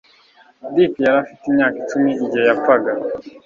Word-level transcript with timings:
dick 0.73 0.93
yari 1.03 1.17
afite 1.23 1.43
imyaka 1.49 1.75
icumi 1.83 2.09
igihe 2.23 2.45
yapfaga 2.49 2.91